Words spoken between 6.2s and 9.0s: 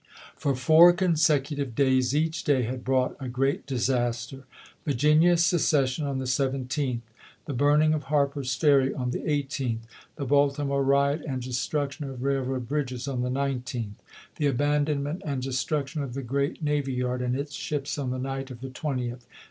17th; the burning of Harper's Ferry